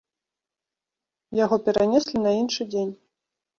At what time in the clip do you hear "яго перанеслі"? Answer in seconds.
1.43-2.25